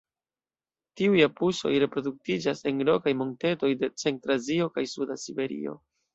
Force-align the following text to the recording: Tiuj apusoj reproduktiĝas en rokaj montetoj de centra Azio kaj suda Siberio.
Tiuj 1.01 1.19
apusoj 1.25 1.73
reproduktiĝas 1.83 2.65
en 2.73 2.81
rokaj 2.91 3.15
montetoj 3.21 3.71
de 3.83 3.91
centra 4.07 4.41
Azio 4.43 4.69
kaj 4.79 4.89
suda 4.97 5.21
Siberio. 5.29 5.79